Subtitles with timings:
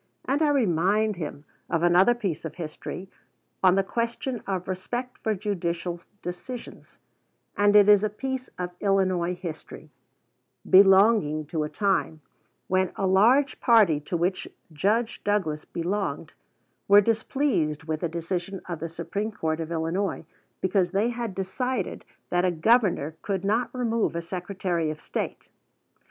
[0.25, 3.07] And I remind him of another piece of history
[3.63, 6.97] on the question of respect for judicial decisions,
[7.55, 9.91] and it is a piece of Illinois history,
[10.67, 12.21] belonging to a time
[12.65, 16.33] when a large party to which Judge Douglas belonged
[16.87, 20.25] were displeased with a decision of the Supreme Court of Illinois
[20.61, 25.47] because they had decided that a Governor could not remove a Secretary of State.